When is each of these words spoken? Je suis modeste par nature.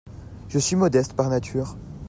Je 0.49 0.57
suis 0.57 0.75
modeste 0.75 1.13
par 1.13 1.29
nature. 1.29 1.77